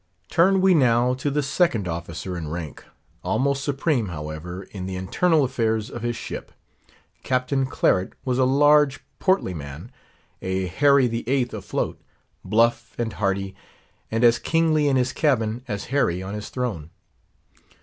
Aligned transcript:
Turn 0.31 0.61
we 0.61 0.73
now 0.73 1.13
to 1.13 1.29
the 1.29 1.43
second 1.43 1.87
officer 1.87 2.35
in 2.35 2.47
rank, 2.49 2.85
almost 3.23 3.63
supreme, 3.63 4.07
however, 4.07 4.63
in 4.71 4.87
the 4.87 4.95
internal 4.95 5.43
affairs 5.43 5.91
of 5.91 6.01
his 6.01 6.15
ship. 6.15 6.51
Captain 7.21 7.67
Claret 7.67 8.13
was 8.25 8.39
a 8.39 8.43
large, 8.45 9.01
portly 9.19 9.53
man, 9.53 9.91
a 10.41 10.65
Harry 10.65 11.05
the 11.05 11.23
Eighth 11.29 11.53
afloat, 11.53 12.01
bluff 12.43 12.95
and 12.97 13.13
hearty; 13.13 13.55
and 14.09 14.23
as 14.23 14.39
kingly 14.39 14.87
in 14.87 14.95
his 14.95 15.13
cabin 15.13 15.63
as 15.67 15.85
Harry 15.93 16.23
on 16.23 16.33
his 16.33 16.49
throne. 16.49 16.89